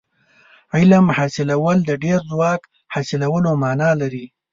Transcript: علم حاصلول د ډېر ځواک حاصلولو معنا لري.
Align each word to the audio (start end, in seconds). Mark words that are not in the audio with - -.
علم 0.75 1.05
حاصلول 1.17 1.77
د 1.85 1.91
ډېر 2.03 2.19
ځواک 2.29 2.61
حاصلولو 2.93 3.51
معنا 3.63 3.89
لري. 4.01 4.25